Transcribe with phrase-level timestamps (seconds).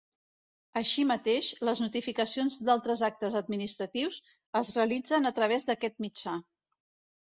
[0.79, 4.21] Així mateix, les notificacions d'altres actes administratius
[4.65, 6.41] es realitzen a través d'aquest mitjà.